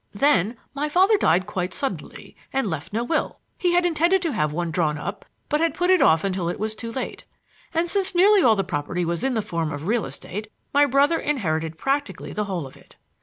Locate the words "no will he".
2.91-3.73